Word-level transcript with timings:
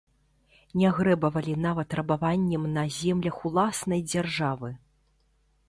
Не 0.81 0.89
грэбавалі 0.99 1.53
нават 1.65 1.93
рабаваннем 1.99 2.65
на 2.79 2.87
землях 2.97 3.39
уласнай 3.51 4.05
дзяржавы. 4.11 4.75